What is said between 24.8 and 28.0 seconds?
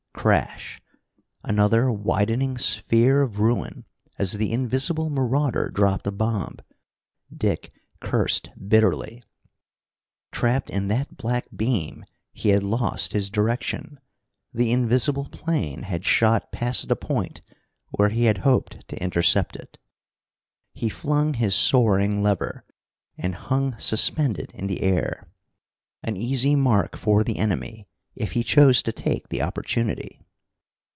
air. An easy mark for the enemy,